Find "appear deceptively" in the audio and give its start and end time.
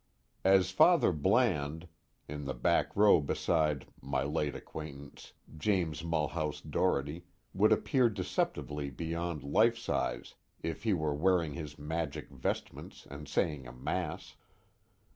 7.71-8.89